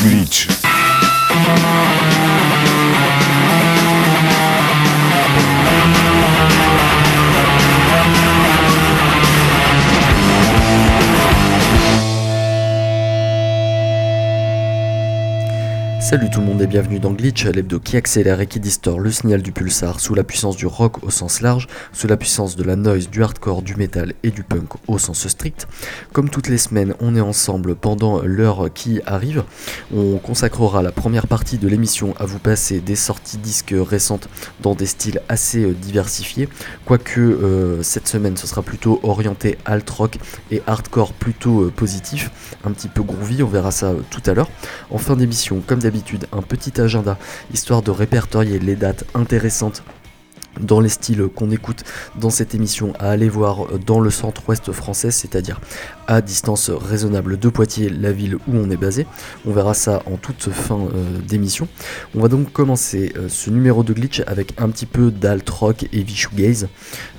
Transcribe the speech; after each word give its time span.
Glitch. 0.00 0.48
Salut 16.10 16.28
tout 16.28 16.40
le 16.40 16.46
monde 16.46 16.60
et 16.60 16.66
bienvenue 16.66 16.98
dans 16.98 17.12
Glitch, 17.12 17.44
l'hebdo 17.44 17.78
qui 17.78 17.96
accélère 17.96 18.40
et 18.40 18.48
qui 18.48 18.58
distord 18.58 18.98
le 18.98 19.12
signal 19.12 19.42
du 19.42 19.52
pulsar 19.52 20.00
sous 20.00 20.12
la 20.16 20.24
puissance 20.24 20.56
du 20.56 20.66
rock 20.66 21.04
au 21.04 21.10
sens 21.10 21.40
large, 21.40 21.68
sous 21.92 22.08
la 22.08 22.16
puissance 22.16 22.56
de 22.56 22.64
la 22.64 22.74
noise, 22.74 23.08
du 23.08 23.22
hardcore, 23.22 23.62
du 23.62 23.76
metal 23.76 24.14
et 24.24 24.32
du 24.32 24.42
punk 24.42 24.70
au 24.88 24.98
sens 24.98 25.28
strict. 25.28 25.68
Comme 26.12 26.28
toutes 26.28 26.48
les 26.48 26.58
semaines, 26.58 26.96
on 26.98 27.14
est 27.14 27.20
ensemble 27.20 27.76
pendant 27.76 28.22
l'heure 28.22 28.70
qui 28.74 29.00
arrive. 29.06 29.44
On 29.94 30.16
consacrera 30.16 30.82
la 30.82 30.90
première 30.90 31.28
partie 31.28 31.58
de 31.58 31.68
l'émission 31.68 32.12
à 32.18 32.26
vous 32.26 32.40
passer 32.40 32.80
des 32.80 32.96
sorties 32.96 33.38
disques 33.38 33.76
récentes 33.78 34.28
dans 34.62 34.74
des 34.74 34.86
styles 34.86 35.22
assez 35.28 35.62
euh, 35.62 35.74
diversifiés, 35.74 36.48
quoique 36.86 37.20
euh, 37.20 37.84
cette 37.84 38.08
semaine 38.08 38.36
ce 38.36 38.48
sera 38.48 38.62
plutôt 38.62 38.98
orienté 39.04 39.58
alt 39.64 39.88
rock 39.88 40.18
et 40.50 40.60
hardcore 40.66 41.12
plutôt 41.12 41.66
euh, 41.66 41.70
positif, 41.70 42.32
un 42.64 42.72
petit 42.72 42.88
peu 42.88 43.04
groovy, 43.04 43.44
on 43.44 43.46
verra 43.46 43.70
ça 43.70 43.92
tout 44.10 44.22
à 44.28 44.34
l'heure. 44.34 44.50
En 44.90 44.98
fin 44.98 45.14
d'émission, 45.14 45.62
comme 45.64 45.78
d'habitude, 45.78 45.99
un 46.32 46.42
petit 46.42 46.80
agenda 46.80 47.18
histoire 47.52 47.82
de 47.82 47.90
répertorier 47.90 48.58
les 48.58 48.76
dates 48.76 49.04
intéressantes 49.14 49.82
dans 50.58 50.80
les 50.80 50.88
styles 50.88 51.28
qu'on 51.28 51.50
écoute 51.50 51.84
dans 52.16 52.30
cette 52.30 52.54
émission. 52.54 52.92
À 52.98 53.10
aller 53.10 53.28
voir 53.28 53.66
dans 53.86 54.00
le 54.00 54.10
centre-ouest 54.10 54.72
français, 54.72 55.10
c'est-à-dire 55.10 55.60
distance 56.20 56.70
raisonnable 56.70 57.38
de 57.38 57.48
Poitiers, 57.48 57.88
la 57.88 58.10
ville 58.10 58.34
où 58.34 58.54
on 58.54 58.68
est 58.70 58.76
basé. 58.76 59.06
On 59.46 59.52
verra 59.52 59.74
ça 59.74 60.02
en 60.06 60.16
toute 60.16 60.50
fin 60.50 60.80
euh, 60.80 61.18
d'émission. 61.26 61.68
On 62.16 62.20
va 62.20 62.26
donc 62.26 62.52
commencer 62.52 63.12
euh, 63.16 63.28
ce 63.28 63.48
numéro 63.50 63.84
de 63.84 63.92
glitch 63.92 64.22
avec 64.26 64.54
un 64.58 64.68
petit 64.70 64.86
peu 64.86 65.12
d'alt 65.12 65.48
rock 65.48 65.86
et 65.92 66.04
shoegaze 66.06 66.68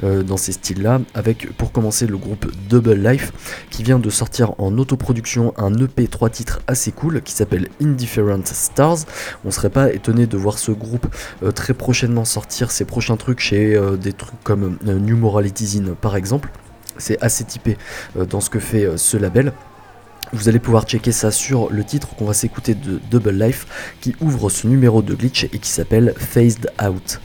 euh, 0.04 0.24
dans 0.24 0.36
ces 0.36 0.52
styles-là, 0.52 1.00
avec 1.14 1.56
pour 1.56 1.72
commencer 1.72 2.06
le 2.06 2.18
groupe 2.18 2.52
Double 2.70 2.94
Life 2.94 3.32
qui 3.70 3.84
vient 3.84 4.00
de 4.00 4.10
sortir 4.10 4.54
en 4.60 4.78
autoproduction 4.78 5.54
un 5.58 5.74
EP 5.76 6.08
3 6.08 6.30
titres 6.30 6.60
assez 6.68 6.92
cool 6.92 7.22
qui 7.22 7.32
s'appelle 7.32 7.70
Indifferent 7.82 8.46
Stars. 8.46 9.00
On 9.46 9.52
serait 9.52 9.70
pas 9.70 9.94
étonné 9.94 10.28
de 10.28 10.36
voir 10.36 10.60
ce 10.60 10.72
groupe 10.72 11.08
euh, 11.44 11.52
très 11.52 11.74
prochainement 11.74 12.26
sortir 12.26 12.72
ses 12.72 12.84
prochains 12.84 13.16
trucs 13.16 13.40
chez 13.40 13.80
des 14.02 14.14
trucs 14.14 14.44
comme 14.44 14.78
New 14.84 15.16
Morality 15.16 15.66
Zine 15.66 15.96
par 15.96 16.16
exemple. 16.16 16.52
C'est 17.02 17.22
assez 17.22 17.44
typé 17.44 17.78
euh, 18.18 18.26
dans 18.26 18.42
ce 18.42 18.50
que 18.50 18.60
fait 18.60 18.86
euh, 18.86 18.96
ce 18.96 19.18
label. 19.18 19.54
Vous 20.34 20.48
allez 20.48 20.60
pouvoir 20.60 20.84
checker 20.84 21.12
ça 21.12 21.32
sur 21.32 21.70
le 21.72 21.84
titre 21.84 22.16
qu'on 22.16 22.26
va 22.26 22.34
s'écouter 22.34 22.76
de 22.76 23.02
Double 23.10 23.32
Life 23.32 23.96
qui 24.00 24.16
ouvre 24.22 24.50
ce 24.50 24.68
numéro 24.68 25.02
de 25.02 25.14
glitch 25.14 25.46
et 25.46 25.60
qui 25.60 25.70
s'appelle 25.70 26.14
Phased 26.16 26.72
Out. 26.82 27.20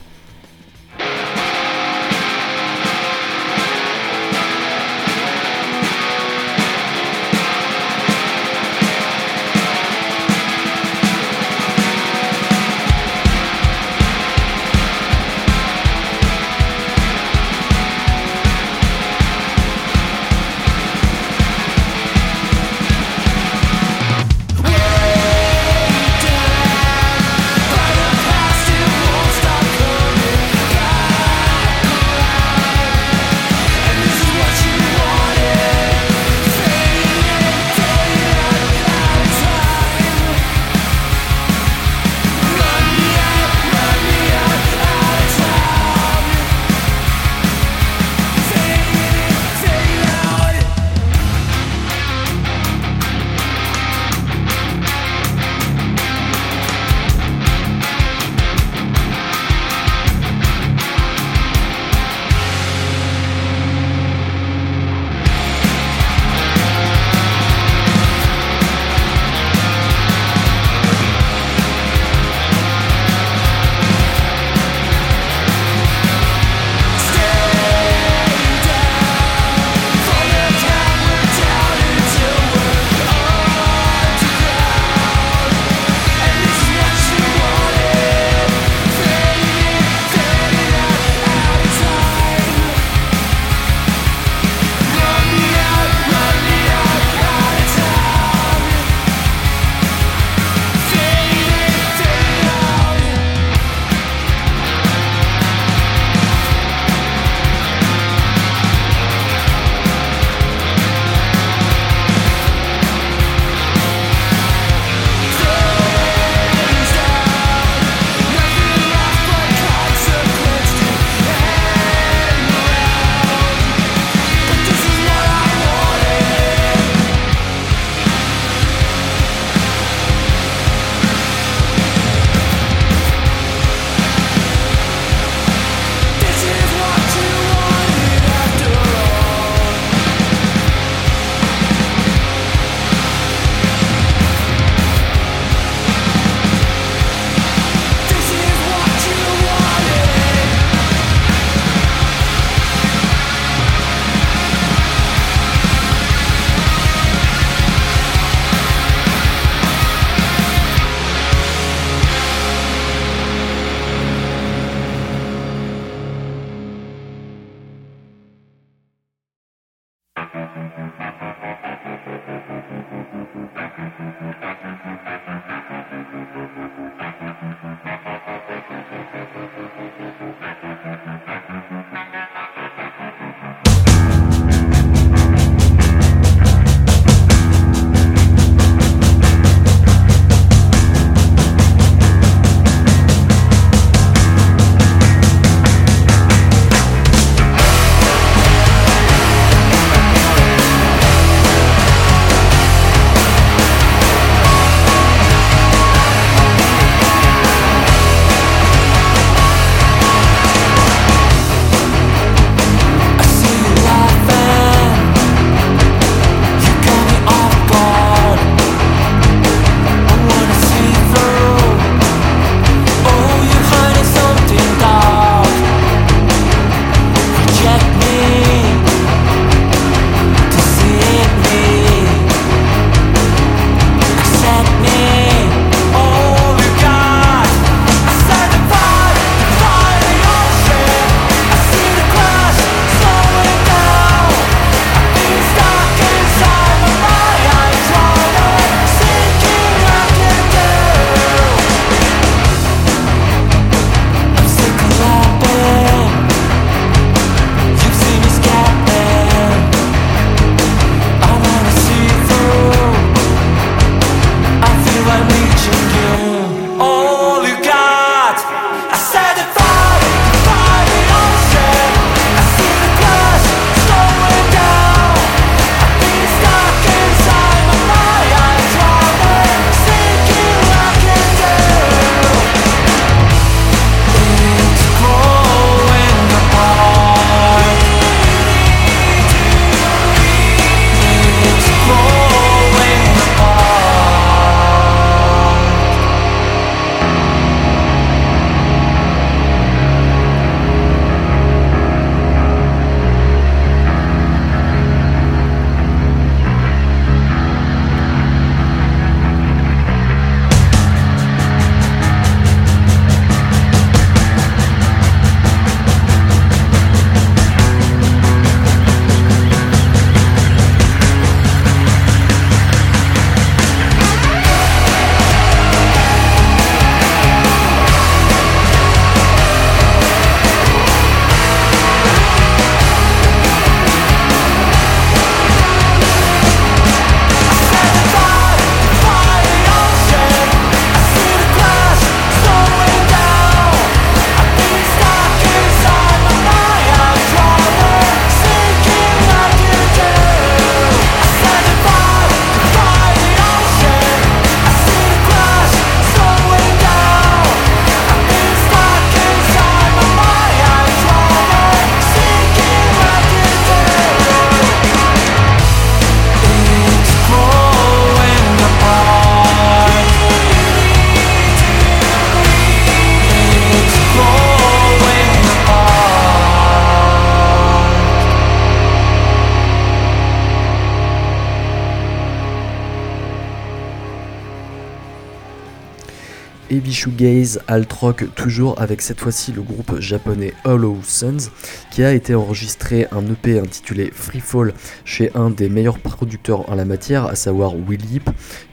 Heavy 386.76 386.92
Shoegaze, 386.92 387.60
alt 387.68 387.90
rock, 387.90 388.26
toujours 388.34 388.78
avec 388.78 389.00
cette 389.00 389.20
fois-ci 389.20 389.50
le 389.50 389.62
groupe 389.62 389.98
japonais 389.98 390.52
Hollow 390.64 390.98
Suns, 391.02 391.48
qui 391.90 392.02
a 392.02 392.12
été 392.12 392.34
enregistré 392.34 393.06
un 393.12 393.24
EP 393.24 393.58
intitulé 393.58 394.10
Free 394.14 394.40
Fall 394.40 394.74
chez 395.06 395.30
un 395.34 395.48
des 395.48 395.70
meilleurs 395.70 395.98
producteurs 395.98 396.68
en 396.70 396.74
la 396.74 396.84
matière, 396.84 397.24
à 397.24 397.34
savoir 397.34 397.74
Will 397.74 398.20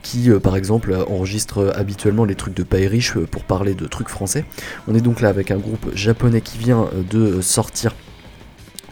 qui 0.02 0.30
euh, 0.30 0.40
par 0.42 0.58
exemple 0.58 0.94
enregistre 0.94 1.72
habituellement 1.78 2.26
les 2.26 2.36
trucs 2.36 2.56
de 2.56 2.64
Payrich 2.64 3.16
euh, 3.16 3.26
pour 3.26 3.46
parler 3.46 3.74
de 3.74 3.86
trucs 3.86 4.10
français. 4.10 4.44
On 4.90 4.96
est 4.96 5.02
donc 5.02 5.22
là 5.22 5.30
avec 5.30 5.50
un 5.50 5.58
groupe 5.58 5.96
japonais 5.96 6.42
qui 6.42 6.58
vient 6.58 6.90
euh, 6.94 7.04
de 7.10 7.40
sortir 7.40 7.96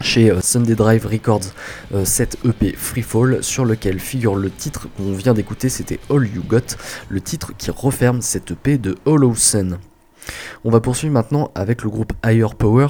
chez 0.02 0.32
Sunday 0.42 0.74
Drive 0.74 1.06
Records 1.06 1.52
cette 2.04 2.36
EP 2.44 2.74
Freefall 2.76 3.42
sur 3.42 3.64
lequel 3.64 3.98
figure 4.00 4.34
le 4.34 4.50
titre 4.50 4.88
qu'on 4.96 5.12
vient 5.12 5.34
d'écouter, 5.34 5.68
c'était 5.68 6.00
All 6.10 6.26
You 6.26 6.42
Got, 6.46 6.76
le 7.08 7.20
titre 7.20 7.52
qui 7.56 7.70
referme 7.70 8.20
cette 8.22 8.50
EP 8.50 8.78
de 8.78 8.96
Hollow 9.04 9.34
Sun. 9.34 9.78
On 10.64 10.70
va 10.70 10.80
poursuivre 10.80 11.12
maintenant 11.12 11.50
avec 11.54 11.82
le 11.82 11.90
groupe 11.90 12.12
Higher 12.24 12.54
Power, 12.56 12.88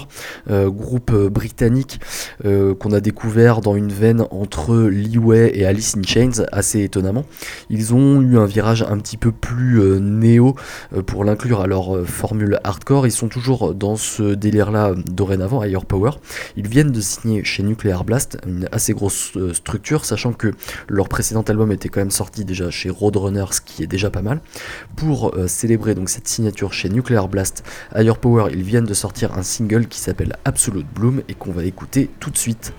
euh, 0.51 0.71
groupe 0.71 1.11
euh, 1.13 1.31
britannique 1.31 2.01
euh, 2.45 2.75
qu'on 2.75 2.93
a 2.93 3.01
découvert 3.01 3.61
dans 3.61 3.77
une 3.77 3.93
veine 3.93 4.27
entre 4.31 4.77
Leeway 4.77 5.53
et 5.55 5.65
Alice 5.65 5.97
in 5.97 6.03
Chains, 6.03 6.45
assez 6.53 6.83
étonnamment. 6.83 7.25
Ils 7.71 7.95
ont 7.95 8.21
eu 8.21 8.39
un 8.39 8.45
virage 8.45 8.83
un 8.83 8.99
petit 8.99 9.17
peu 9.17 9.33
plus 9.33 9.81
néo 10.01 10.55
pour 11.07 11.25
l'inclure 11.25 11.61
à 11.61 11.67
leur 11.67 12.07
formule 12.07 12.59
hardcore. 12.65 13.07
Ils 13.07 13.13
sont 13.13 13.29
toujours 13.29 13.75
dans 13.75 13.97
ce 13.97 14.35
délire-là 14.35 14.95
dorénavant, 15.07 15.63
Higher 15.63 15.85
Power. 15.87 16.13
Ils 16.57 16.69
viennent 16.69 16.93
de 16.93 17.01
signer 17.01 17.45
chez 17.45 17.63
Nuclear 17.63 18.05
Blast, 18.05 18.39
une 18.47 18.69
assez 18.73 18.93
grosse 18.93 19.37
structure, 19.53 20.05
sachant 20.05 20.33
que 20.33 20.53
leur 20.89 21.09
précédent 21.09 21.43
album 21.43 21.73
était 21.73 21.89
quand 21.89 22.01
même 22.01 22.11
sorti 22.11 22.45
déjà 22.45 22.71
chez 22.71 22.91
Roadrunner, 22.91 23.47
ce 23.51 23.61
qui 23.61 23.83
est 23.83 23.87
déjà 23.87 24.11
pas 24.11 24.23
mal. 24.23 24.41
Pour 24.97 25.35
célébrer 25.47 25.95
donc 25.95 26.09
cette 26.09 26.29
signature 26.29 26.73
chez 26.73 26.89
Nuclear 26.89 27.22
Blast, 27.29 27.65
Higher 27.95 28.17
Power, 28.21 28.51
ils 28.53 28.63
viennent 28.63 28.85
de 28.85 28.95
sortir 28.95 29.37
un 29.37 29.43
single 29.43 29.87
qui 29.87 30.01
s'appelle 30.01 30.37
Absolute 30.45 30.87
Bloom 30.87 31.23
et 31.29 31.35
qu'on 31.35 31.53
va 31.53 31.65
écouter 31.65 32.11
tout 32.21 32.31
de 32.31 32.39
suite. 32.39 32.73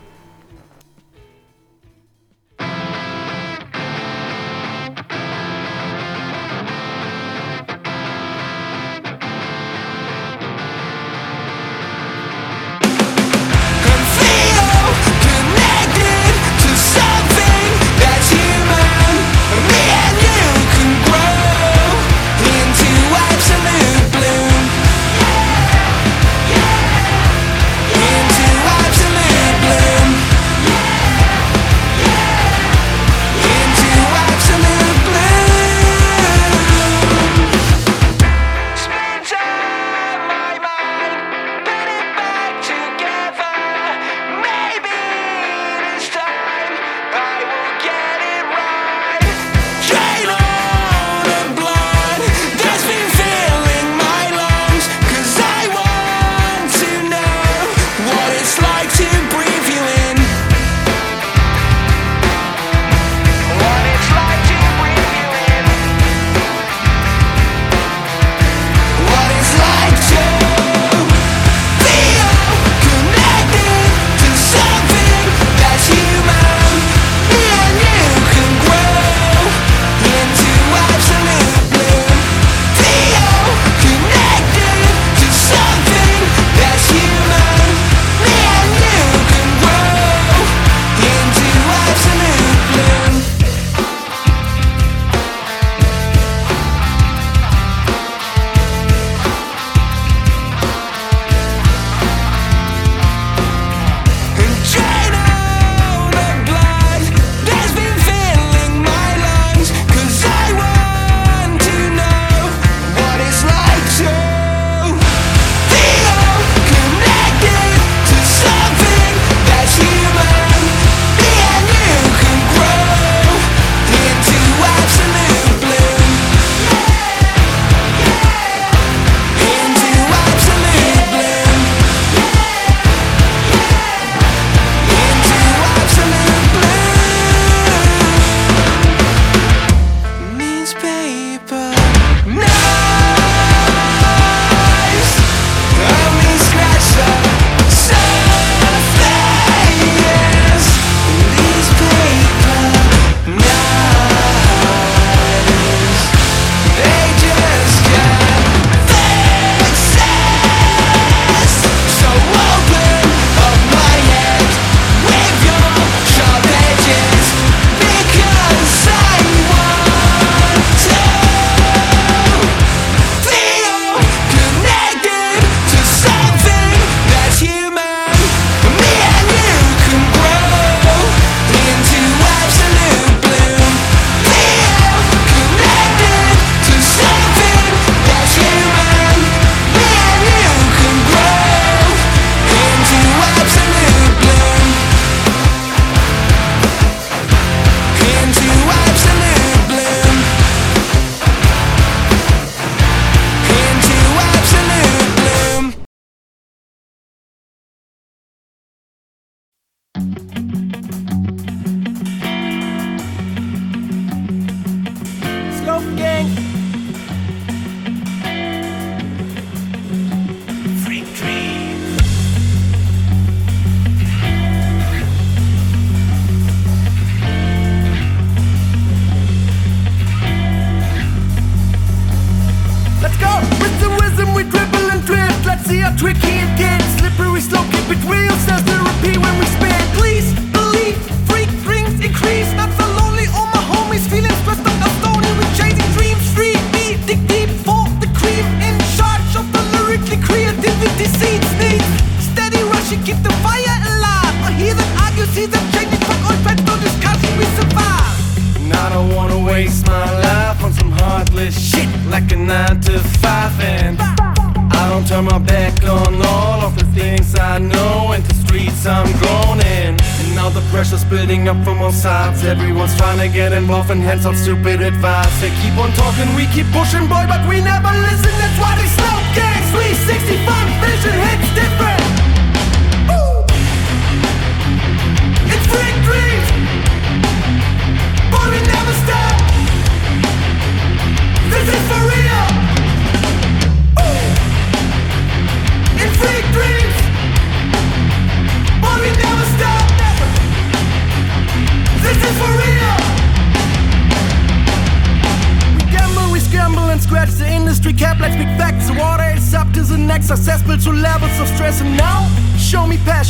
Building 271.26 271.48
up 271.48 271.64
from 271.64 271.82
all 271.82 271.92
sides. 271.92 272.44
Everyone's 272.44 272.96
trying 272.98 273.18
to 273.20 273.30
get 273.34 273.54
involved 273.54 273.90
and 273.92 274.02
hands 274.02 274.26
out 274.26 274.36
stupid 274.36 274.82
advice. 274.82 275.34
They 275.40 275.52
keep 275.62 275.78
on 275.78 275.92
talking, 275.94 276.28
we 276.36 276.46
keep 276.48 276.68
pushing 276.74 277.08
boy 277.08 277.24
but 277.32 277.48
we 277.48 277.62
never 277.62 277.92
listen. 278.08 278.34
That's 278.42 278.60
why 278.60 278.76
they 278.76 278.90
slow 278.98 279.18
gangs 279.32 279.72
360 279.72 280.46
fun 280.46 280.68
vision 280.84 281.16
hits 281.24 281.50
different 281.56 282.23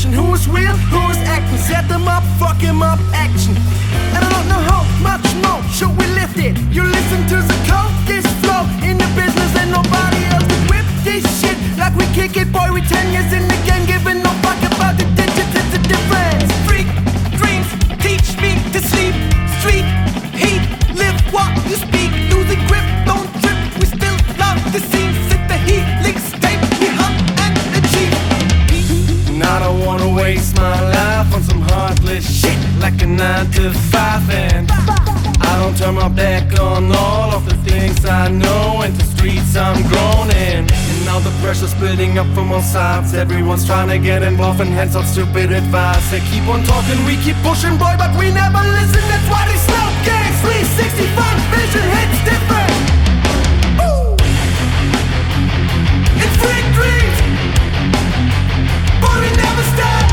passion. 0.03 0.13
Who 0.13 0.33
is 0.33 0.47
real? 0.47 0.75
Who 0.91 1.11
is 1.11 1.17
acting? 1.27 1.57
Set 1.57 1.87
them 1.87 2.07
up, 2.07 2.23
fuck 2.39 2.57
him 2.57 2.81
up, 2.81 2.99
action. 3.13 3.55
And 4.15 4.23
I 4.23 4.29
don't 4.29 4.47
know 4.47 4.61
how 4.71 4.83
much 5.01 5.25
more 5.43 5.61
should 5.71 5.95
we 5.97 6.05
lift 6.19 6.37
it. 6.37 6.57
You 6.71 6.83
listen 6.83 7.27
to 7.29 7.37
the 7.41 7.57
code, 7.67 7.93
this 8.05 8.25
flow 8.41 8.63
in 8.83 8.97
the 8.97 9.09
business 9.15 9.51
and 9.57 9.71
nobody 9.71 10.21
else 10.31 10.43
will 10.43 10.65
whip 10.71 10.85
this 11.03 11.23
shit 11.39 11.57
like 11.77 11.95
we 11.95 12.05
kick 12.13 12.37
it, 12.37 12.51
boy. 12.51 12.71
We 12.73 12.81
ten 12.81 13.11
years 13.13 13.31
in 13.33 13.42
I'm 39.63 39.81
grown 39.87 40.27
in 40.35 40.67
And 40.67 41.05
now 41.05 41.19
the 41.19 41.31
pressure's 41.41 41.73
building 41.75 42.17
up 42.17 42.27
from 42.35 42.51
all 42.51 42.61
sides 42.61 43.13
Everyone's 43.13 43.65
trying 43.65 43.87
to 43.87 43.97
get 43.97 44.21
involved 44.21 44.59
and 44.59 44.69
hands 44.69 44.95
out 44.95 45.05
stupid 45.05 45.51
advice 45.51 46.11
They 46.11 46.19
keep 46.31 46.45
on 46.47 46.63
talking, 46.63 46.99
we 47.05 47.15
keep 47.23 47.37
pushing 47.47 47.77
boy 47.77 47.95
but 47.97 48.11
we 48.19 48.27
never 48.31 48.59
listen 48.59 49.03
That's 49.07 49.27
why 49.31 49.47
they 49.47 49.57
slow 49.63 49.87
games, 50.03 50.37
360 50.43 51.15
fun 51.15 51.35
vision 51.55 51.85
hits 51.95 52.19
different. 52.27 52.75
It's 56.23 56.35
freak 56.43 56.67
dreams 56.75 57.17
but 59.01 59.15
we 59.23 59.29
never 59.43 59.63
stop. 59.73 60.07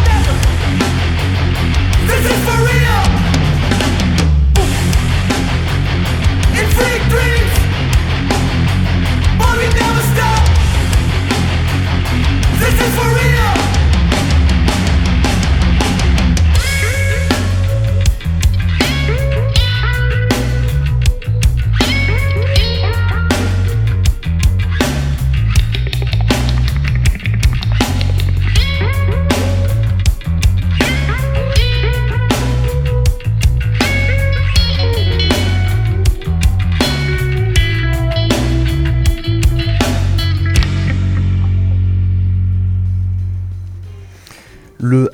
This 2.06 2.24
is 2.34 2.40
for 2.46 2.58
real. 2.70 3.02
In 6.58 6.66
freak 6.76 7.02
looking 12.80 12.96
for 12.96 13.19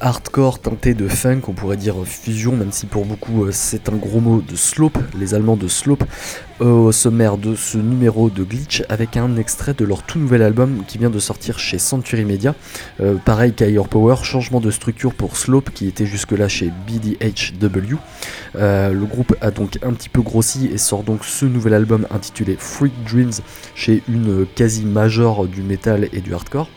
hardcore 0.06 0.60
teinté 0.60 0.94
de 0.94 1.08
funk, 1.08 1.40
on 1.48 1.52
pourrait 1.52 1.76
dire 1.76 1.96
fusion, 2.04 2.54
même 2.54 2.70
si 2.70 2.86
pour 2.86 3.04
beaucoup 3.04 3.44
euh, 3.44 3.50
c'est 3.50 3.88
un 3.88 3.96
gros 3.96 4.20
mot 4.20 4.40
de 4.40 4.54
Slope, 4.54 4.98
les 5.18 5.34
Allemands 5.34 5.56
de 5.56 5.66
Slope, 5.66 6.04
euh, 6.60 6.70
au 6.70 6.92
sommaire 6.92 7.36
de 7.36 7.56
ce 7.56 7.76
numéro 7.76 8.30
de 8.30 8.44
Glitch 8.44 8.84
avec 8.88 9.16
un 9.16 9.36
extrait 9.36 9.74
de 9.74 9.84
leur 9.84 10.04
tout 10.04 10.20
nouvel 10.20 10.42
album 10.42 10.84
qui 10.86 10.98
vient 10.98 11.10
de 11.10 11.18
sortir 11.18 11.58
chez 11.58 11.80
Century 11.80 12.24
Media. 12.24 12.54
Euh, 13.00 13.16
pareil 13.16 13.52
qu'Higher 13.52 13.88
Power, 13.88 14.14
changement 14.22 14.60
de 14.60 14.70
structure 14.70 15.12
pour 15.12 15.36
Slope 15.36 15.70
qui 15.70 15.88
était 15.88 16.06
jusque-là 16.06 16.46
chez 16.46 16.70
BDHW. 16.86 17.96
Le 18.54 19.04
groupe 19.06 19.34
a 19.40 19.50
donc 19.50 19.80
un 19.82 19.92
petit 19.92 20.08
peu 20.08 20.22
grossi 20.22 20.66
et 20.72 20.78
sort 20.78 21.02
donc 21.02 21.24
ce 21.24 21.46
nouvel 21.46 21.74
album 21.74 22.06
intitulé 22.12 22.56
Freak 22.56 22.92
Dreams 23.10 23.32
chez 23.74 24.04
une 24.08 24.46
quasi-major 24.54 25.48
du 25.48 25.62
metal 25.62 26.08
et 26.12 26.20
du 26.20 26.32
hardcore 26.32 26.68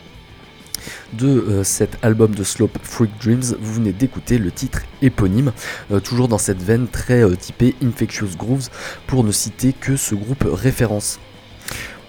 de 1.12 1.28
euh, 1.28 1.64
cet 1.64 1.98
album 2.02 2.34
de 2.34 2.44
Slope 2.44 2.78
Freak 2.82 3.10
Dreams, 3.20 3.56
vous 3.60 3.74
venez 3.74 3.92
d'écouter 3.92 4.38
le 4.38 4.50
titre 4.50 4.82
éponyme, 5.02 5.52
euh, 5.90 6.00
toujours 6.00 6.28
dans 6.28 6.38
cette 6.38 6.62
veine 6.62 6.88
très 6.88 7.22
euh, 7.22 7.36
typée 7.36 7.74
Infectious 7.82 8.36
Grooves, 8.36 8.68
pour 9.06 9.24
ne 9.24 9.32
citer 9.32 9.72
que 9.72 9.96
ce 9.96 10.14
groupe 10.14 10.44
référence. 10.50 11.18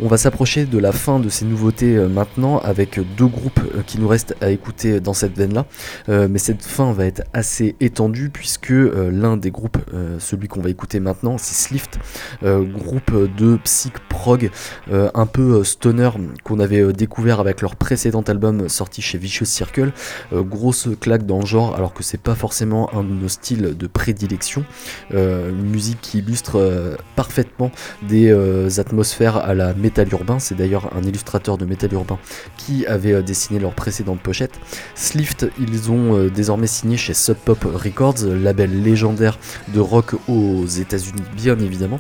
On 0.04 0.08
va 0.08 0.18
s'approcher 0.18 0.66
de 0.66 0.80
la 0.80 0.92
fin 0.92 1.20
de 1.20 1.30
ces 1.30 1.46
nouveautés 1.46 1.96
euh, 1.96 2.08
maintenant 2.08 2.58
avec 2.58 3.00
deux 3.16 3.28
groupes 3.28 3.60
euh, 3.60 3.84
qui 3.86 4.00
nous 4.00 4.08
restent 4.08 4.36
à 4.42 4.50
écouter 4.50 5.00
dans 5.00 5.14
cette 5.14 5.38
veine-là. 5.38 5.68
Euh, 6.10 6.28
mais 6.28 6.40
cette 6.40 6.64
fin 6.64 6.92
va 6.92 7.06
être 7.06 7.22
assez 7.34 7.76
étendue 7.80 8.32
puisque 8.32 8.72
l'un 8.72 9.38
des 9.38 9.52
groupes, 9.52 9.78
celui 10.20 10.48
qu'on 10.48 10.62
va 10.62 10.70
écouter 10.70 11.00
maintenant, 11.00 11.38
c'est 11.38 11.54
Slift, 11.54 12.00
groupe 12.44 13.12
de 13.38 13.58
psych 13.64 13.94
prog 14.10 14.50
un 14.92 15.26
peu 15.26 15.64
stoner 15.64 16.10
qu'on 16.44 16.60
avait 16.60 16.94
découvert 16.94 17.40
avec 17.40 17.62
leur 17.62 17.76
précédent 17.76 18.22
album 18.22 18.70
sorti 18.70 19.02
chez 19.02 19.18
Vicious 19.18 19.46
Circle. 19.46 19.92
Grosse 20.34 20.90
claque 21.00 21.26
dans 21.26 21.40
le 21.40 21.46
genre 21.46 21.76
alors 21.76 21.94
que 21.94 22.04
c'est 22.04 22.22
pas 22.22 22.36
forcément 22.36 22.94
un 22.96 23.04
de 23.04 23.10
nos 23.10 23.28
styles 23.28 23.76
de 23.78 23.88
prédilection. 23.88 24.64
Une 25.12 25.70
musique 25.70 26.00
qui 26.02 26.20
illustre 26.20 26.98
parfaitement 27.16 27.72
des 28.08 28.80
atmosphères 28.80 29.38
à 29.38 29.54
la 29.54 29.74
métal 29.92 30.08
urbain. 30.14 30.40
C'est 30.40 30.56
d'ailleurs 30.56 30.90
un 30.96 31.04
illustrateur 31.04 31.58
de 31.58 31.66
métal 31.66 31.92
urbain 31.94 32.18
qui 32.58 32.86
avait 32.86 33.12
euh, 33.12 33.22
dessiné 33.22 33.60
leur 33.60 33.74
précédente 33.74 34.22
pochette. 34.22 34.58
Slift, 34.96 35.48
ils 35.60 35.92
ont 35.92 36.18
euh, 36.18 36.30
désormais 36.30 36.68
signé 36.68 36.96
chez 36.96 37.14
Sub 37.14 37.36
Pop 37.36 37.64
Records, 37.64 38.24
label 38.26 38.84
légendaire 38.84 39.38
de 39.74 39.82
rock 39.82 40.16
aux 40.30 40.66
États-Unis, 40.66 41.24
bien 41.36 41.60
évidemment. 41.60 42.00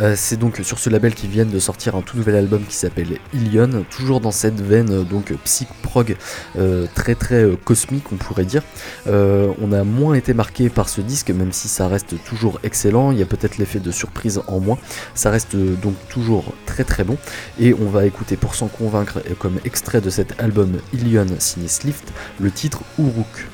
Euh, 0.00 0.14
c'est 0.16 0.36
donc 0.36 0.60
sur 0.62 0.78
ce 0.78 0.90
label 0.90 1.14
qu'ils 1.14 1.30
viennent 1.30 1.50
de 1.50 1.58
sortir 1.58 1.96
un 1.96 2.02
tout 2.02 2.16
nouvel 2.16 2.36
album 2.36 2.64
qui 2.64 2.74
s'appelle 2.74 3.18
Ilion, 3.32 3.84
toujours 3.90 4.20
dans 4.20 4.30
cette 4.30 4.60
veine 4.60 4.90
euh, 4.92 5.02
donc 5.02 5.32
psych 5.44 5.68
prog 5.82 6.16
euh, 6.58 6.86
très 6.94 7.14
très 7.14 7.44
cosmique 7.64 8.12
on 8.12 8.16
pourrait 8.16 8.44
dire. 8.44 8.62
On 9.06 9.72
a 9.72 9.84
moins 9.84 10.14
été 10.14 10.34
marqué 10.34 10.68
par 10.68 10.88
ce 10.88 11.00
disque 11.00 11.30
même 11.30 11.52
si 11.52 11.68
ça 11.68 11.88
reste 11.88 12.14
toujours 12.24 12.60
excellent, 12.62 13.10
il 13.12 13.18
y 13.18 13.22
a 13.22 13.26
peut-être 13.26 13.58
l'effet 13.58 13.80
de 13.80 13.90
surprise 13.90 14.40
en 14.46 14.60
moins, 14.60 14.78
ça 15.14 15.30
reste 15.30 15.56
donc 15.56 15.94
toujours 16.08 16.54
très 16.66 16.84
très 16.84 17.04
bon 17.04 17.16
et 17.58 17.74
on 17.74 17.88
va 17.88 18.06
écouter 18.06 18.36
pour 18.36 18.54
s'en 18.54 18.68
convaincre 18.68 19.20
comme 19.38 19.58
extrait 19.64 20.00
de 20.00 20.10
cet 20.10 20.40
album 20.40 20.78
Ilion 20.92 21.26
signé 21.38 21.68
Slift 21.68 22.12
le 22.40 22.50
titre 22.50 22.82
Uruk. 22.98 23.48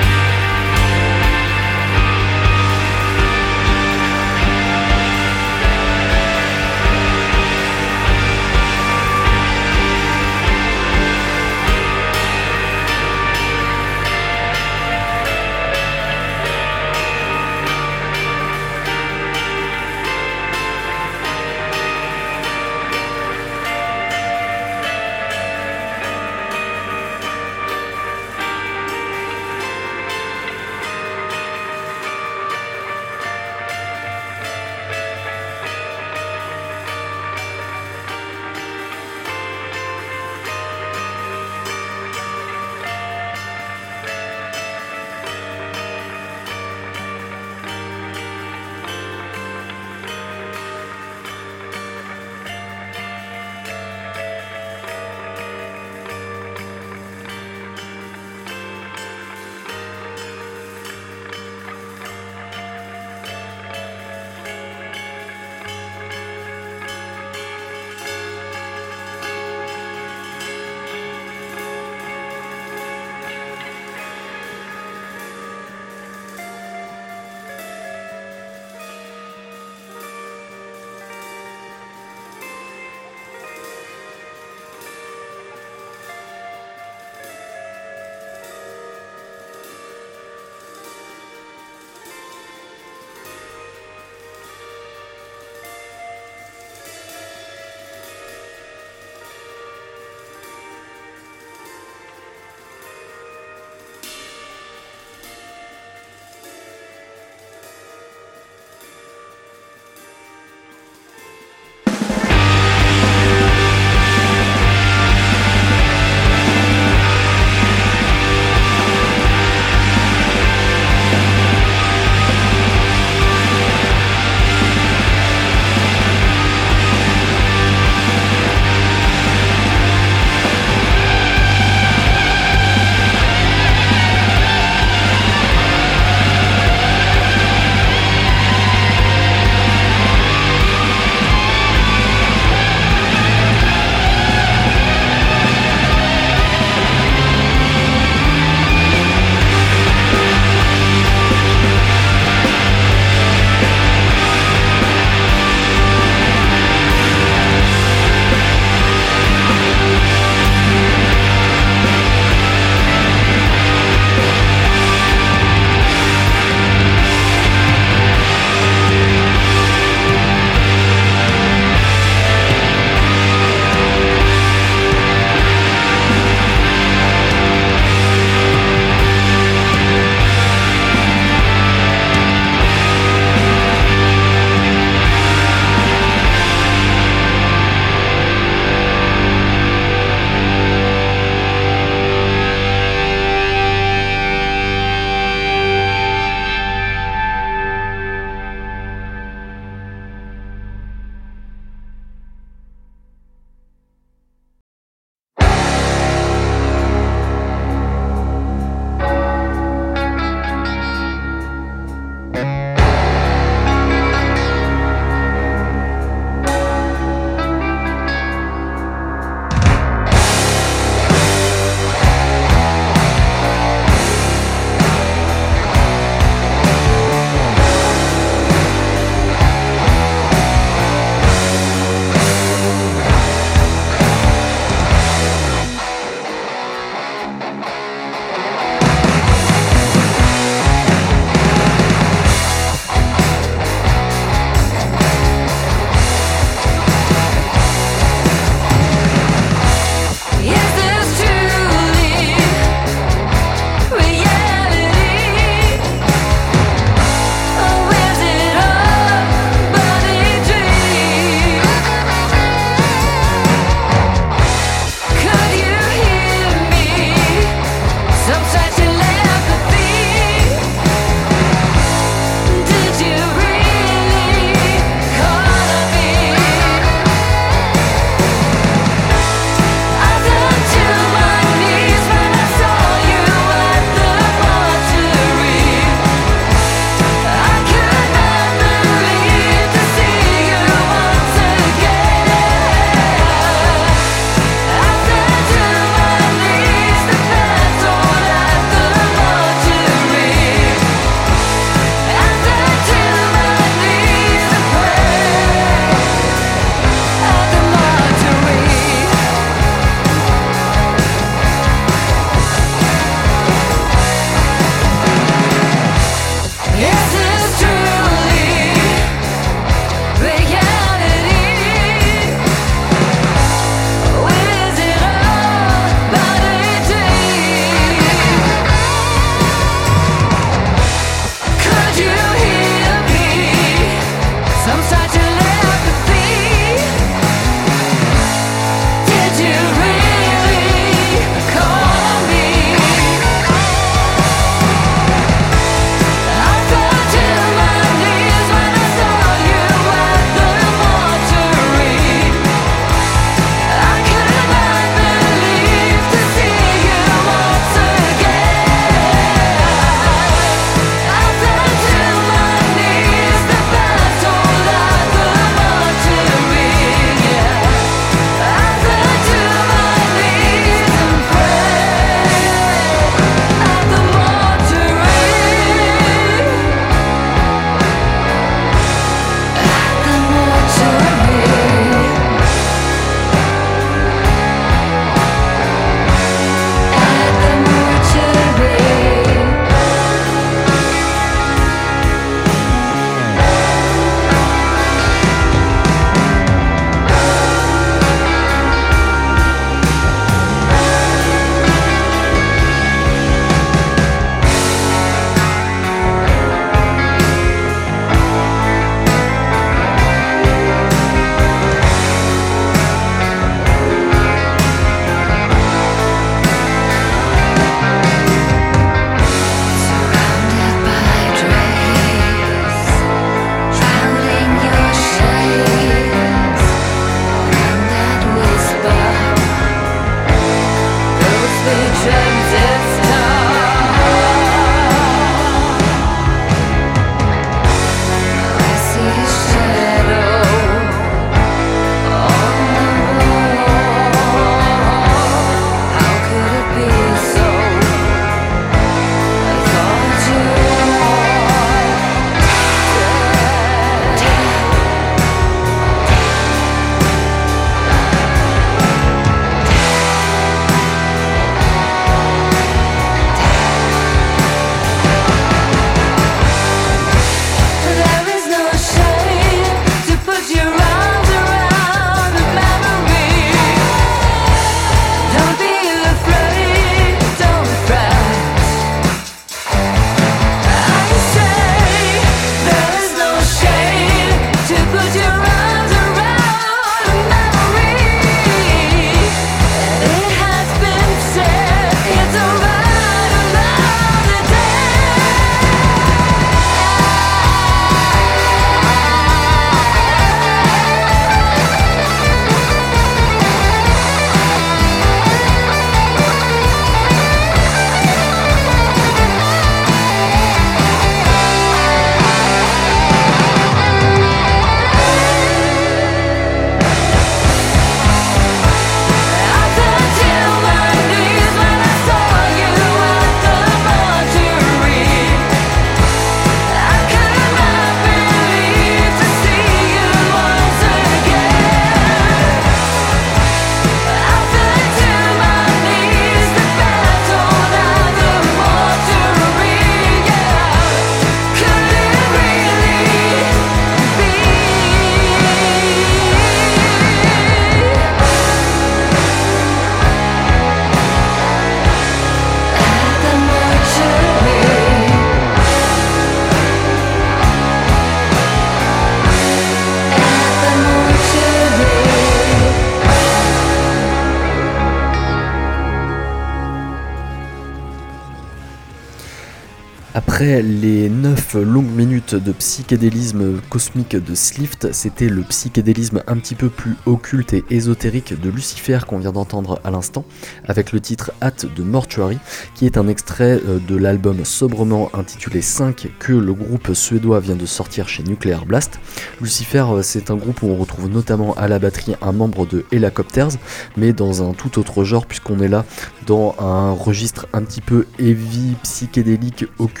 Après 570.13 570.61
les 570.61 571.07
9 571.07 571.53
longues 571.63 571.95
minutes 571.95 572.35
de 572.35 572.51
psychédélisme 572.51 573.61
cosmique 573.69 574.17
de 574.17 574.35
Slift, 574.35 574.91
c'était 574.91 575.29
le 575.29 575.41
psychédélisme 575.43 576.21
un 576.27 576.35
petit 576.35 576.55
peu 576.55 576.67
plus 576.67 576.97
occulte 577.05 577.53
et 577.53 577.63
ésotérique 577.69 578.37
de 578.37 578.49
Lucifer 578.49 578.99
qu'on 579.07 579.19
vient 579.19 579.31
d'entendre 579.31 579.79
à 579.85 579.89
l'instant, 579.89 580.25
avec 580.67 580.91
le 580.91 580.99
titre 580.99 581.31
Hâte 581.41 581.65
de 581.73 581.81
Mortuary, 581.81 582.39
qui 582.75 582.85
est 582.85 582.97
un 582.97 583.07
extrait 583.07 583.61
euh, 583.69 583.79
de 583.87 583.95
l'album 583.95 584.43
sobrement 584.43 585.09
intitulé 585.13 585.61
5 585.61 586.09
que 586.19 586.33
le 586.33 586.53
groupe 586.53 586.93
suédois 586.93 587.39
vient 587.39 587.55
de 587.55 587.65
sortir 587.65 588.09
chez 588.09 588.23
Nuclear 588.23 588.65
Blast. 588.65 588.99
Lucifer, 589.39 589.85
euh, 589.91 590.01
c'est 590.01 590.29
un 590.29 590.35
groupe 590.35 590.61
où 590.61 590.67
on 590.67 590.75
retrouve 590.75 591.07
notamment 591.07 591.53
à 591.53 591.69
la 591.69 591.79
batterie 591.79 592.15
un 592.21 592.33
membre 592.33 592.65
de 592.65 592.83
Helicopters, 592.91 593.51
mais 593.95 594.11
dans 594.11 594.43
un 594.43 594.51
tout 594.51 594.77
autre 594.77 595.05
genre, 595.05 595.25
puisqu'on 595.25 595.61
est 595.61 595.69
là 595.69 595.85
dans 596.27 596.53
un 596.59 596.91
registre 596.91 597.47
un 597.53 597.63
petit 597.63 597.81
peu 597.81 598.05
heavy, 598.19 598.75
psychédélique, 598.83 599.65
occulte, 599.79 600.00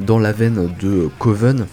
dans 0.00 0.18
la 0.18 0.32
veine 0.32 0.74
de 0.80 1.08
Coven 1.18 1.66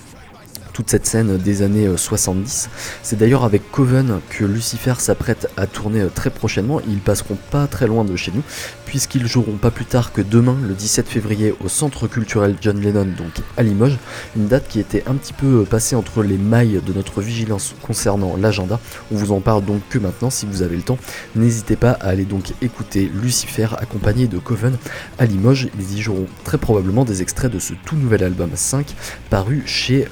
toute 0.73 0.89
cette 0.89 1.05
scène 1.05 1.37
des 1.37 1.61
années 1.61 1.89
70. 1.95 2.69
Euh, 2.69 2.75
C'est 3.03 3.17
d'ailleurs 3.17 3.43
avec 3.43 3.71
Coven 3.71 4.19
que 4.29 4.45
Lucifer 4.45 4.95
s'apprête 4.99 5.49
à 5.57 5.67
tourner 5.67 6.01
euh, 6.01 6.09
très 6.13 6.29
prochainement. 6.29 6.81
Ils 6.87 6.99
passeront 6.99 7.37
pas 7.51 7.67
très 7.67 7.87
loin 7.87 8.03
de 8.03 8.15
chez 8.15 8.31
nous, 8.33 8.43
puisqu'ils 8.85 9.27
joueront 9.27 9.57
pas 9.57 9.71
plus 9.71 9.85
tard 9.85 10.11
que 10.13 10.21
demain, 10.21 10.57
le 10.67 10.73
17 10.73 11.07
février, 11.07 11.53
au 11.63 11.69
Centre 11.69 12.07
culturel 12.07 12.55
John 12.61 12.79
Lennon, 12.79 13.05
donc 13.05 13.43
à 13.57 13.63
Limoges. 13.63 13.97
Une 14.35 14.47
date 14.47 14.67
qui 14.67 14.79
était 14.79 15.03
un 15.07 15.15
petit 15.15 15.33
peu 15.33 15.61
euh, 15.61 15.65
passée 15.65 15.95
entre 15.95 16.23
les 16.23 16.37
mailles 16.37 16.81
de 16.85 16.93
notre 16.93 17.21
vigilance 17.21 17.75
concernant 17.81 18.35
l'agenda. 18.37 18.79
On 19.11 19.15
vous 19.15 19.31
en 19.31 19.41
parle 19.41 19.65
donc 19.65 19.81
que 19.89 19.99
maintenant, 19.99 20.29
si 20.29 20.45
vous 20.45 20.61
avez 20.61 20.75
le 20.75 20.83
temps. 20.83 20.97
N'hésitez 21.35 21.75
pas 21.75 21.91
à 21.91 22.07
aller 22.07 22.25
donc 22.25 22.53
écouter 22.61 23.11
Lucifer 23.13 23.67
accompagné 23.77 24.27
de 24.27 24.37
Coven 24.37 24.77
à 25.19 25.25
Limoges. 25.25 25.67
Ils 25.79 25.97
y 25.97 26.01
joueront 26.01 26.27
très 26.43 26.57
probablement 26.57 27.05
des 27.05 27.21
extraits 27.21 27.51
de 27.51 27.59
ce 27.59 27.73
tout 27.85 27.95
nouvel 27.95 28.23
album 28.23 28.51
5 28.53 28.95
paru 29.29 29.63
chez 29.65 30.07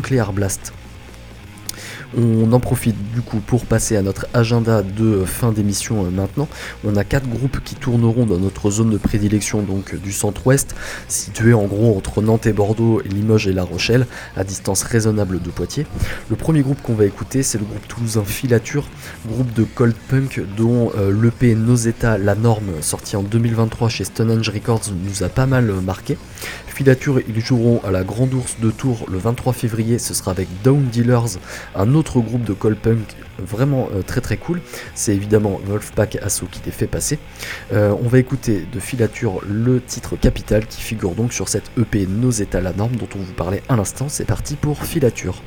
Nuclear 0.00 0.32
Blast. 0.32 0.72
On 2.16 2.50
en 2.52 2.58
profite 2.58 2.96
du 3.12 3.20
coup 3.20 3.38
pour 3.38 3.66
passer 3.66 3.96
à 3.96 4.02
notre 4.02 4.26
agenda 4.32 4.82
de 4.82 5.24
fin 5.26 5.52
d'émission 5.52 6.06
euh, 6.06 6.10
maintenant. 6.10 6.48
On 6.84 6.96
a 6.96 7.04
quatre 7.04 7.28
groupes 7.28 7.60
qui 7.62 7.74
tourneront 7.74 8.24
dans 8.24 8.38
notre 8.38 8.70
zone 8.70 8.90
de 8.90 8.96
prédilection 8.96 9.60
donc 9.60 9.94
du 9.94 10.10
centre-ouest, 10.10 10.74
situé 11.06 11.52
en 11.52 11.66
gros 11.66 11.96
entre 11.96 12.22
Nantes 12.22 12.46
et 12.46 12.52
Bordeaux, 12.54 13.02
Limoges 13.04 13.46
et 13.46 13.52
La 13.52 13.62
Rochelle, 13.62 14.06
à 14.36 14.42
distance 14.42 14.82
raisonnable 14.82 15.40
de 15.40 15.50
Poitiers. 15.50 15.86
Le 16.30 16.36
premier 16.36 16.62
groupe 16.62 16.80
qu'on 16.80 16.94
va 16.94 17.04
écouter, 17.04 17.42
c'est 17.42 17.58
le 17.58 17.64
groupe 17.64 17.86
toulousain 17.86 18.24
Filature, 18.24 18.88
groupe 19.28 19.52
de 19.52 19.64
cold 19.64 19.94
punk 20.08 20.40
dont 20.56 20.90
euh, 20.96 21.12
l'EP 21.12 21.54
Noseta 21.54 22.16
La 22.16 22.34
Norme, 22.34 22.80
sorti 22.80 23.16
en 23.16 23.22
2023 23.22 23.90
chez 23.90 24.04
Stonehenge 24.04 24.48
Records, 24.48 24.90
nous 25.04 25.22
a 25.22 25.28
pas 25.28 25.46
mal 25.46 25.68
euh, 25.68 25.80
marqué. 25.82 26.16
Filature, 26.70 27.20
ils 27.28 27.40
joueront 27.40 27.80
à 27.84 27.90
la 27.90 28.04
Grande 28.04 28.32
Ourse 28.32 28.56
de 28.60 28.70
Tours 28.70 29.06
le 29.10 29.18
23 29.18 29.52
février, 29.52 29.98
ce 29.98 30.14
sera 30.14 30.30
avec 30.30 30.48
Down 30.62 30.84
Dealers, 30.84 31.38
un 31.74 31.94
autre 31.94 32.20
groupe 32.20 32.44
de 32.44 32.52
cold 32.52 32.78
punk 32.78 33.16
vraiment 33.38 33.88
euh, 33.94 34.02
très 34.02 34.20
très 34.20 34.36
cool. 34.36 34.60
C'est 34.94 35.14
évidemment 35.14 35.60
Wolfpack 35.66 36.16
Asso 36.16 36.44
qui 36.50 36.60
les 36.64 36.72
fait 36.72 36.86
passer. 36.86 37.18
Euh, 37.72 37.94
on 38.02 38.08
va 38.08 38.18
écouter 38.18 38.66
de 38.72 38.80
Filature 38.80 39.40
le 39.48 39.80
titre 39.80 40.16
Capital 40.16 40.66
qui 40.66 40.80
figure 40.80 41.14
donc 41.14 41.32
sur 41.32 41.48
cette 41.48 41.70
EP 41.78 42.06
Nos 42.06 42.30
états 42.30 42.60
la 42.60 42.72
norme 42.72 42.96
dont 42.96 43.08
on 43.14 43.18
vous 43.18 43.32
parlait 43.32 43.62
à 43.68 43.76
l'instant. 43.76 44.08
C'est 44.08 44.24
parti 44.24 44.56
pour 44.56 44.84
Filature. 44.84 45.42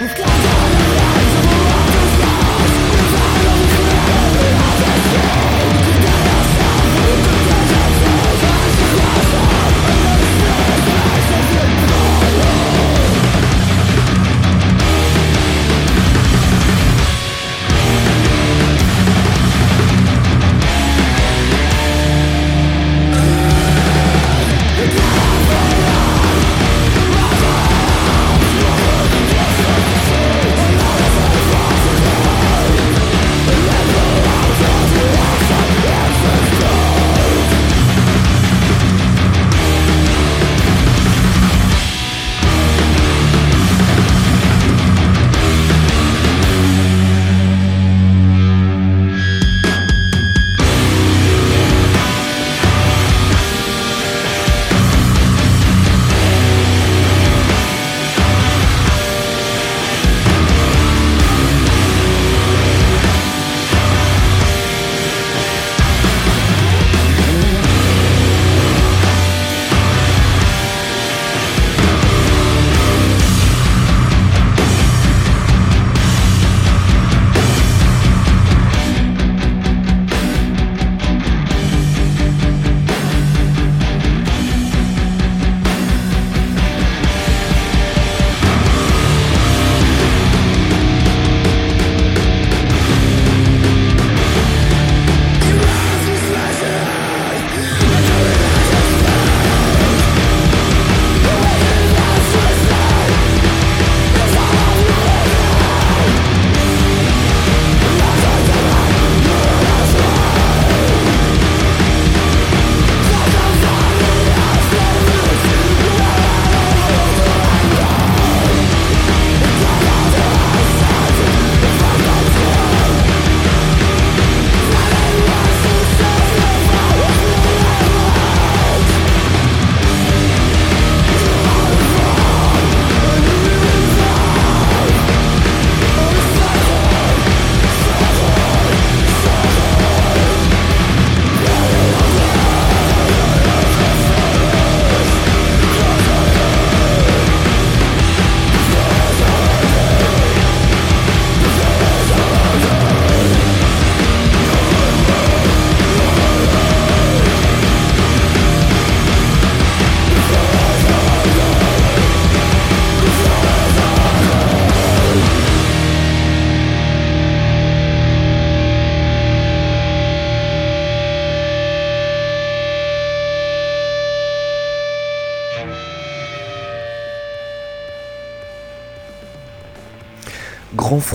We've 0.00 0.12
got 0.16 0.33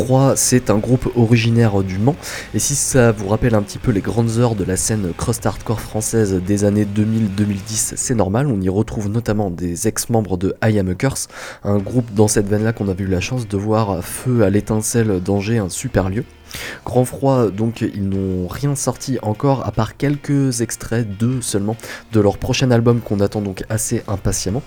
Froid, 0.05 0.37
c'est 0.37 0.69
un 0.69 0.77
groupe 0.77 1.09
originaire 1.17 1.83
du 1.83 1.97
Mans, 1.97 2.15
et 2.53 2.59
si 2.59 2.75
ça 2.75 3.11
vous 3.11 3.27
rappelle 3.27 3.53
un 3.53 3.61
petit 3.61 3.77
peu 3.77 3.91
les 3.91 3.99
grandes 3.99 4.37
heures 4.37 4.55
de 4.55 4.63
la 4.63 4.77
scène 4.77 5.11
crust 5.17 5.45
hardcore 5.45 5.81
française 5.81 6.35
des 6.35 6.63
années 6.63 6.85
2000-2010, 6.85 7.95
c'est 7.97 8.15
normal, 8.15 8.47
on 8.47 8.61
y 8.61 8.69
retrouve 8.69 9.09
notamment 9.09 9.49
des 9.49 9.89
ex-membres 9.89 10.37
de 10.37 10.55
I 10.63 10.79
Am 10.79 10.87
a 10.89 11.69
un 11.69 11.79
groupe 11.79 12.13
dans 12.13 12.29
cette 12.29 12.47
veine-là 12.47 12.71
qu'on 12.71 12.87
a 12.87 12.95
eu 12.97 13.07
la 13.07 13.19
chance 13.19 13.45
de 13.45 13.57
voir 13.57 14.01
feu 14.01 14.43
à 14.43 14.49
l'étincelle 14.49 15.19
d'Angers, 15.21 15.57
un 15.57 15.67
super 15.67 16.09
lieu. 16.09 16.23
Grand 16.85 17.05
froid, 17.05 17.49
donc 17.49 17.81
ils 17.81 18.07
n'ont 18.07 18.47
rien 18.47 18.75
sorti 18.75 19.17
encore 19.21 19.65
à 19.65 19.71
part 19.71 19.97
quelques 19.97 20.61
extraits, 20.61 21.07
deux 21.17 21.41
seulement, 21.41 21.75
de 22.11 22.19
leur 22.19 22.37
prochain 22.37 22.71
album 22.71 23.01
qu'on 23.01 23.19
attend 23.19 23.41
donc 23.41 23.63
assez 23.69 24.03
impatiemment, 24.07 24.63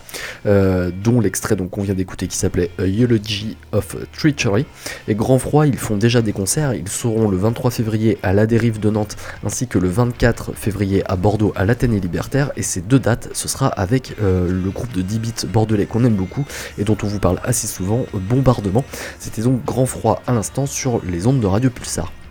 euh, 0.47 0.91
dont 1.03 1.21
l'extrait 1.21 1.57
qu'on 1.57 1.83
vient 1.83 1.95
d'écouter 1.95 2.29
qui 2.29 2.37
s'appelait 2.37 2.71
Eulogy 2.79 3.57
of 3.73 3.97
Treachery. 4.17 4.67
Et 5.09 5.15
Grand 5.15 5.39
froid, 5.39 5.67
ils 5.67 5.79
font 5.79 5.97
déjà 5.97 6.23
des 6.23 6.33
concerts, 6.33 6.75
ils 6.75 6.89
seront 6.89 7.29
le 7.29 7.37
23 7.37 7.71
février 7.71 8.19
à 8.23 8.33
la 8.33 8.47
dérive 8.47 8.81
de 8.81 8.91
Nantes 8.91 9.17
ainsi 9.45 9.67
que 9.67 9.79
le 9.79 9.89
24 9.89 10.53
février 10.55 11.03
à 11.11 11.17
Bordeaux 11.17 11.53
à 11.57 11.65
l'Athénée 11.65 12.01
Libertaire. 12.01 12.53
Et 12.57 12.63
ces 12.63 12.81
deux 12.81 12.99
dates, 12.99 13.29
ce 13.33 13.49
sera 13.49 13.69
avec 13.69 14.15
euh, 14.23 14.49
le 14.49 14.71
groupe 14.71 14.93
de 14.93 15.03
10 15.03 15.19
bits 15.19 15.33
bordelais 15.53 15.87
qu'on 15.87 16.05
aime 16.05 16.15
beaucoup 16.15 16.45
et 16.79 16.85
dont 16.85 16.97
on 17.03 17.07
vous 17.07 17.19
parle 17.19 17.41
assez 17.45 17.67
souvent, 17.67 18.07
Bombardement. 18.15 18.85
C'était 19.19 19.43
donc 19.43 19.65
Grand 19.65 19.87
froid 19.87 20.23
à 20.27 20.33
l'instant 20.33 20.67
sur 20.67 21.01
les 21.05 21.27
ondes 21.27 21.41
de 21.41 21.47
Radio 21.47 21.71
Pulsar. 21.83 22.22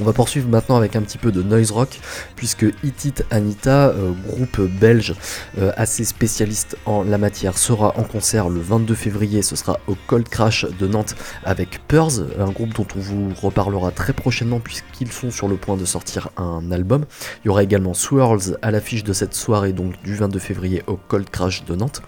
On 0.00 0.04
va 0.04 0.12
poursuivre 0.12 0.48
maintenant 0.48 0.76
avec 0.76 0.96
un 0.96 1.02
petit 1.02 1.18
peu 1.18 1.32
de 1.32 1.42
noise 1.42 1.70
rock, 1.70 2.00
puisque 2.36 2.66
Itit 2.82 3.14
Anita, 3.30 3.88
euh, 3.88 4.12
groupe 4.26 4.60
belge 4.60 5.14
euh, 5.58 5.72
assez 5.76 6.04
spécialiste 6.04 6.76
en 6.86 7.02
la 7.02 7.18
matière, 7.18 7.58
sera 7.58 7.98
en 7.98 8.02
concert 8.02 8.48
le 8.48 8.60
22 8.60 8.94
février. 8.94 9.42
Ce 9.42 9.56
sera 9.56 9.78
au 9.86 9.96
Cold 10.06 10.28
Crash 10.28 10.66
de 10.78 10.86
Nantes 10.86 11.14
avec 11.44 11.86
Purs, 11.88 12.20
un 12.38 12.50
groupe 12.50 12.74
dont 12.74 12.86
on 12.96 13.00
vous 13.00 13.32
reparlera 13.40 13.90
très 13.90 14.12
prochainement, 14.12 14.60
puisqu'ils 14.60 15.12
sont 15.12 15.30
sur 15.30 15.48
le 15.48 15.56
point 15.56 15.76
de 15.76 15.84
sortir 15.84 16.30
un 16.36 16.70
album. 16.70 17.04
Il 17.44 17.48
y 17.48 17.50
aura 17.50 17.62
également 17.62 17.94
Swirls 17.94 18.58
à 18.62 18.70
l'affiche 18.70 19.04
de 19.04 19.12
cette 19.12 19.34
soirée, 19.34 19.72
donc 19.72 20.00
du 20.02 20.14
22 20.14 20.38
février 20.38 20.82
au 20.86 20.96
Cold 20.96 21.28
Crash 21.30 21.64
de 21.64 21.74
Nantes. 21.74 22.02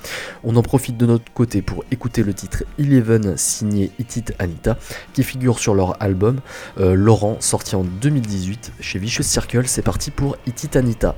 On 0.45 0.57
en 0.57 0.63
profite 0.63 0.97
de 0.97 1.07
notre 1.07 1.33
côté 1.33 1.63
pour 1.63 1.85
écouter 1.91 2.23
le 2.23 2.35
titre 2.35 2.65
Eleven 2.79 3.37
signé 3.37 3.91
Itit 3.99 4.25
Anita, 4.39 4.77
qui 5.13 5.23
figure 5.23 5.59
sur 5.59 5.75
leur 5.75 6.01
album. 6.03 6.41
Euh, 6.79 6.95
Laurent 6.95 7.37
sorti 7.61 7.77
en 7.77 7.85
2018 7.85 8.73
chez 8.81 8.99
Vicious 8.99 9.23
Circle. 9.23 9.67
C'est 9.67 9.83
parti 9.83 10.11
pour 10.11 10.37
Ititanita. 10.47 11.15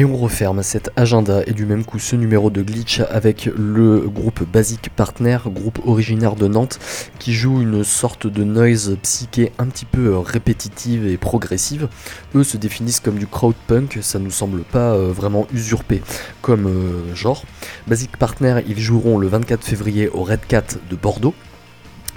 Et 0.00 0.04
on 0.06 0.16
referme 0.16 0.62
cet 0.62 0.90
agenda 0.96 1.42
et 1.46 1.52
du 1.52 1.66
même 1.66 1.84
coup 1.84 1.98
ce 1.98 2.16
numéro 2.16 2.48
de 2.48 2.62
Glitch 2.62 3.00
avec 3.10 3.50
le 3.54 4.08
groupe 4.08 4.42
Basic 4.50 4.88
Partner, 4.88 5.36
groupe 5.44 5.78
originaire 5.84 6.36
de 6.36 6.48
Nantes, 6.48 6.78
qui 7.18 7.34
joue 7.34 7.60
une 7.60 7.84
sorte 7.84 8.26
de 8.26 8.42
noise 8.42 8.96
psyché 9.02 9.52
un 9.58 9.66
petit 9.66 9.84
peu 9.84 10.16
répétitive 10.16 11.06
et 11.06 11.18
progressive. 11.18 11.90
Eux 12.34 12.44
se 12.44 12.56
définissent 12.56 13.00
comme 13.00 13.18
du 13.18 13.26
crowd 13.26 13.54
punk, 13.66 13.98
ça 14.00 14.18
nous 14.18 14.30
semble 14.30 14.62
pas 14.62 14.94
euh, 14.94 15.12
vraiment 15.12 15.46
usurpé 15.52 16.00
comme 16.40 16.66
euh, 16.66 17.14
genre. 17.14 17.44
Basic 17.86 18.16
Partner, 18.16 18.62
ils 18.66 18.80
joueront 18.80 19.18
le 19.18 19.28
24 19.28 19.62
février 19.62 20.08
au 20.08 20.22
Red 20.22 20.46
Cat 20.48 20.78
de 20.88 20.96
Bordeaux. 20.96 21.34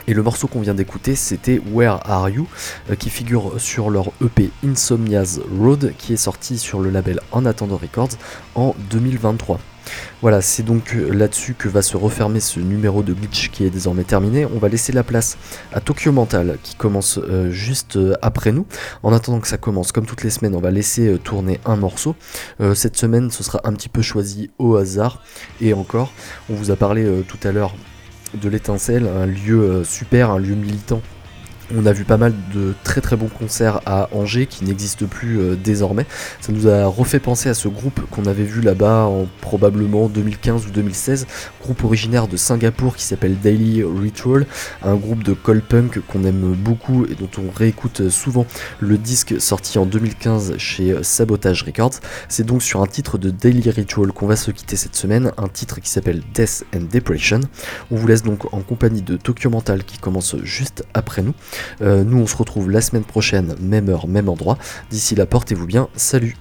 Et 0.08 0.14
le 0.14 0.22
morceau 0.22 0.48
qu'on 0.48 0.60
vient 0.60 0.74
d'écouter, 0.74 1.16
c'était 1.16 1.62
Where 1.72 2.00
Are 2.10 2.30
You, 2.30 2.48
euh, 2.90 2.96
qui 2.96 3.10
figure 3.10 3.54
sur 3.58 3.90
leur 3.90 4.12
EP 4.22 4.52
Insomnia's 4.66 5.40
Road, 5.58 5.94
qui 5.98 6.14
est 6.14 6.18
sorti 6.18 6.58
sur 6.58 6.82
le 6.82 6.90
label 6.90 7.22
En 7.32 7.46
Attendant 7.46 7.78
Records 7.78 8.18
en 8.56 8.76
2023. 8.90 9.60
Voilà, 10.22 10.42
c'est 10.42 10.64
donc 10.64 10.94
euh, 10.94 11.14
là-dessus 11.14 11.54
que 11.54 11.70
va 11.70 11.82
se 11.82 11.96
refermer 11.96 12.42
ce 12.42 12.60
numéro 12.60 13.02
de 13.02 13.14
Glitch 13.14 13.50
qui 13.50 13.64
est 13.64 13.70
désormais 13.70 14.04
terminé. 14.04 14.46
On 14.46 14.58
va 14.58 14.68
laisser 14.68 14.92
la 14.92 15.04
place 15.04 15.38
à 15.72 15.80
Tokyo 15.80 16.12
Mental 16.12 16.58
qui 16.64 16.76
commence 16.76 17.18
euh, 17.18 17.50
juste 17.50 17.98
après 18.22 18.52
nous. 18.52 18.66
En 19.04 19.14
attendant 19.14 19.40
que 19.40 19.48
ça 19.48 19.58
commence, 19.58 19.94
comme 19.94 20.06
toutes 20.06 20.24
les 20.24 20.30
semaines, 20.30 20.56
on 20.56 20.62
va 20.62 20.72
laisser 20.72 21.18
tourner 21.24 21.62
un 21.66 21.78
morceau. 21.78 22.16
cette 22.76 22.98
semaine, 22.98 23.32
ce 23.32 23.44
sera 23.44 23.62
un 23.64 23.74
petit 23.74 23.90
peu 23.90 24.02
choisi 24.02 24.52
au 24.58 24.76
hasard. 24.76 25.22
Et 25.62 25.74
encore, 25.74 26.12
on 26.50 26.56
vous 26.56 26.72
a 26.72 26.76
parlé 26.76 27.06
tout 27.28 27.40
à 27.48 27.52
l'heure 27.52 27.74
de 28.34 28.50
l'étincelle, 28.50 29.08
un 29.08 29.26
lieu 29.26 29.62
euh, 29.62 29.84
super, 29.84 30.32
un 30.32 30.40
lieu 30.40 30.56
militant 30.56 31.02
on 31.76 31.86
a 31.86 31.94
vu 31.94 32.04
pas 32.04 32.18
mal 32.18 32.34
de 32.54 32.74
très 32.84 33.02
très 33.02 33.16
bons 33.16 33.28
concerts 33.28 33.82
à 33.86 34.10
Angers 34.12 34.46
qui 34.46 34.66
n'existent 34.66 35.06
plus 35.06 35.40
euh, 35.40 35.56
désormais. 35.56 36.06
Ça 36.42 36.52
nous 36.52 36.68
a 36.68 36.86
refait 36.86 37.20
penser 37.20 37.50
à 37.50 37.54
ce 37.54 37.68
groupe 37.68 38.02
qu'on 38.12 38.26
avait 38.26 38.44
vu 38.44 38.62
là-bas 38.62 39.06
en 39.06 39.28
probablement 39.42 40.08
2015 40.08 40.68
ou 40.68 40.70
2016, 40.72 41.28
groupe 41.62 41.84
originaire 41.84 42.28
de 42.28 42.38
Singapour 42.38 42.96
qui 42.96 43.04
s'appelle 43.04 43.38
Daily 43.40 43.84
Ritual, 43.84 44.46
un 44.84 44.96
groupe 44.96 45.24
de 45.24 45.34
call 45.34 45.62
punk 45.62 46.00
qu'on 46.08 46.24
aime 46.24 46.54
beaucoup 46.54 47.06
et 47.06 47.16
dont 47.16 47.30
on 47.38 47.52
réécoute 47.52 48.10
souvent 48.10 48.46
le 48.80 48.98
disque 48.98 49.40
sorti 49.40 49.78
en 49.78 49.86
2015 49.86 50.58
chez 50.58 50.96
Sabotage 51.04 51.64
Records. 51.64 52.00
C'est 52.30 52.46
donc 52.46 52.62
sur 52.62 52.82
un 52.82 52.88
titre 52.88 53.18
de 53.18 53.30
Daily 53.30 53.70
Ritual 53.70 54.12
qu'on 54.12 54.28
va 54.28 54.36
se 54.36 54.52
quitter 54.52 54.76
cette 54.76 54.96
semaine, 54.96 55.32
un 55.38 55.48
titre 55.48 55.80
qui 55.82 55.90
s'appelle 55.90 56.22
Death 56.34 56.66
and 56.76 56.88
Depression. 56.92 57.40
On 57.92 57.96
vous 57.96 58.08
laisse 58.08 58.24
donc 58.24 58.54
en 58.54 58.62
compagnie 58.62 59.02
de 59.02 59.18
Tokyo 59.18 59.50
Mental 59.50 59.84
qui 59.84 59.98
commence 59.98 60.36
juste 60.44 60.84
après 60.94 61.22
nous. 61.22 61.34
Euh, 61.82 62.04
nous, 62.04 62.18
on 62.18 62.28
se 62.28 62.36
retrouve 62.36 62.70
la 62.70 62.82
semaine 62.82 63.04
prochaine, 63.04 63.56
même 63.60 63.90
heure, 63.90 64.08
même 64.08 64.30
endroit. 64.30 64.58
D'ici 64.90 65.16
là, 65.16 65.26
portez-vous 65.26 65.68
bien. 65.68 65.88
Salut 65.96 66.36